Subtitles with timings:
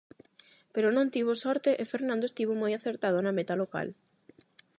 [0.73, 3.87] Pero non tivo sorte e Fernando estivo moi acertado na meta local.